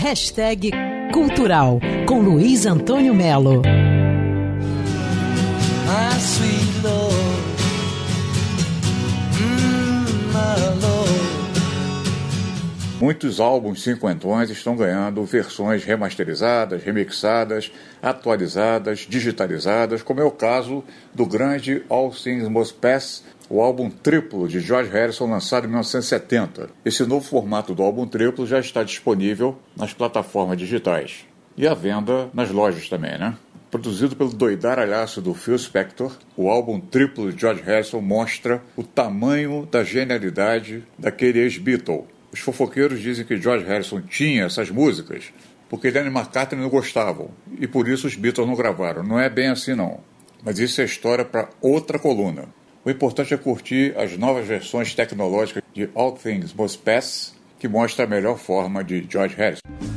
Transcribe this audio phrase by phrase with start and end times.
[0.00, 0.70] Hashtag
[1.12, 3.62] Cultural com Luiz Antônio Melo.
[13.00, 17.70] Muitos álbuns cinquentões estão ganhando versões remasterizadas, remixadas,
[18.02, 20.82] atualizadas, digitalizadas, como é o caso
[21.14, 26.70] do grande All Things Must Pass, o álbum triplo de George Harrison lançado em 1970.
[26.84, 31.24] Esse novo formato do álbum triplo já está disponível nas plataformas digitais
[31.56, 33.36] e à venda nas lojas também, né?
[33.70, 39.68] Produzido pelo doidaralhaço do Phil Spector, o álbum triplo de George Harrison mostra o tamanho
[39.70, 42.17] da genialidade daquele ex-Beatle.
[42.32, 45.32] Os fofoqueiros dizem que George Harrison tinha essas músicas
[45.68, 49.02] porque Lennon e McCartney não gostavam e por isso os Beatles não gravaram.
[49.02, 50.00] Não é bem assim não.
[50.42, 52.46] Mas isso é história para outra coluna.
[52.84, 58.04] O importante é curtir as novas versões tecnológicas de All Things Must Pass, que mostra
[58.04, 59.87] a melhor forma de George Harrison.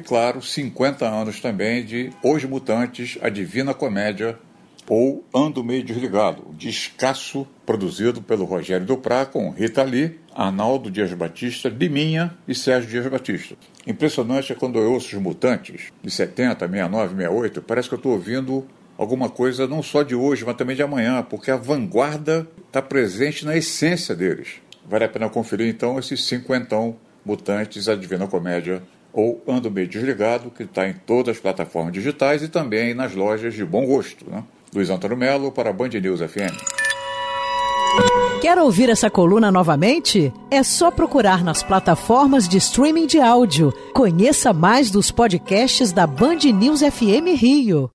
[0.00, 4.38] E claro, 50 anos também de Os Mutantes, a Divina Comédia,
[4.88, 11.68] ou Ando Meio Desligado, descasso produzido pelo Rogério Duprá com Rita Lee, Arnaldo Dias Batista,
[11.68, 13.56] Liminha e Sérgio Dias Batista.
[13.86, 18.12] Impressionante é quando eu ouço os Mutantes, de 70, 69, 68, parece que eu estou
[18.12, 22.80] ouvindo alguma coisa não só de hoje, mas também de amanhã, porque a vanguarda está
[22.80, 24.62] presente na essência deles.
[24.88, 30.50] Vale a pena conferir então esses cinquentão Mutantes, a Divina Comédia ou Ando Meio Desligado,
[30.50, 34.24] que está em todas as plataformas digitais e também nas lojas de bom gosto.
[34.28, 34.42] Né?
[34.74, 36.56] Luiz Antônio Melo para a Band News FM.
[38.40, 40.32] Quer ouvir essa coluna novamente?
[40.50, 43.72] É só procurar nas plataformas de streaming de áudio.
[43.92, 47.90] Conheça mais dos podcasts da Band News FM Rio.